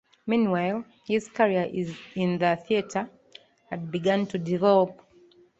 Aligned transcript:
Meanwhile, 0.25 0.83
his 1.05 1.27
career 1.29 1.69
in 2.15 2.39
the 2.39 2.55
theatre 2.67 3.07
had 3.69 3.91
begun 3.91 4.25
to 4.29 4.39
develop. 4.39 4.99